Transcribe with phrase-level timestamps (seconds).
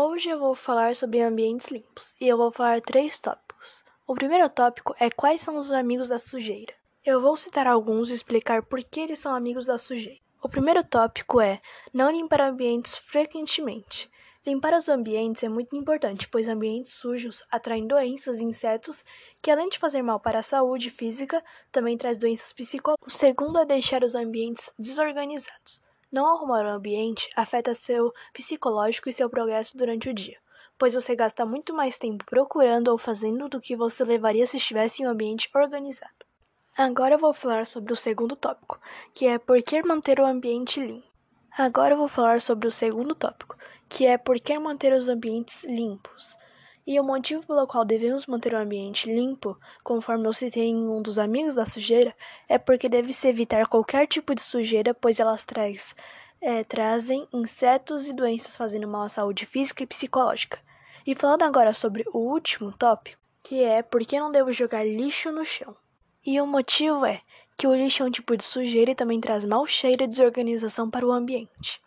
[0.00, 3.82] Hoje eu vou falar sobre ambientes limpos e eu vou falar três tópicos.
[4.06, 6.72] O primeiro tópico é quais são os amigos da sujeira.
[7.04, 10.20] Eu vou citar alguns e explicar por que eles são amigos da sujeira.
[10.40, 11.60] O primeiro tópico é
[11.92, 14.08] não limpar ambientes frequentemente.
[14.46, 19.04] Limpar os ambientes é muito importante, pois ambientes sujos atraem doenças e insetos
[19.42, 21.42] que, além de fazer mal para a saúde física,
[21.72, 23.14] também traz doenças psicológicas.
[23.14, 25.80] O segundo é deixar os ambientes desorganizados.
[26.10, 30.38] Não arrumar o ambiente afeta seu psicológico e seu progresso durante o dia,
[30.78, 35.02] pois você gasta muito mais tempo procurando ou fazendo do que você levaria se estivesse
[35.02, 36.26] em um ambiente organizado.
[36.76, 38.80] Agora vou falar sobre o segundo tópico,
[39.12, 41.08] que é por que manter o ambiente limpo.
[41.58, 43.56] Agora vou falar sobre o segundo tópico,
[43.88, 46.36] que é por que manter os ambientes limpos.
[46.88, 51.02] E o motivo pelo qual devemos manter o ambiente limpo, conforme eu citei em um
[51.02, 52.16] dos amigos da sujeira,
[52.48, 55.94] é porque deve-se evitar qualquer tipo de sujeira, pois elas traz,
[56.40, 60.58] é, trazem insetos e doenças fazendo mal à saúde física e psicológica.
[61.06, 65.30] E falando agora sobre o último tópico, que é por que não devo jogar lixo
[65.30, 65.76] no chão.
[66.24, 67.20] E o motivo é
[67.54, 70.88] que o lixo é um tipo de sujeira e também traz mau cheiro e desorganização
[70.88, 71.76] para o ambiente.